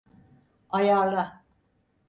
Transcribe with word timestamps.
Ayarla. 0.69 1.43